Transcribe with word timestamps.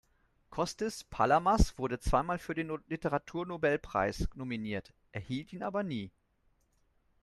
Kostis 0.49 1.03
Palamas 1.03 1.77
wurde 1.77 1.99
zweimal 1.99 2.39
für 2.39 2.55
den 2.55 2.75
Literatur-Nobelpreis 2.87 4.29
nominiert, 4.33 4.95
erhielt 5.11 5.53
ihn 5.53 5.61
aber 5.61 5.83
nie. 5.83 6.09